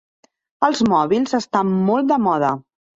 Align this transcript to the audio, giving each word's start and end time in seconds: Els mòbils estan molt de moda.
Els 0.69 0.81
mòbils 0.95 1.39
estan 1.43 1.73
molt 1.93 2.13
de 2.17 2.23
moda. 2.29 2.55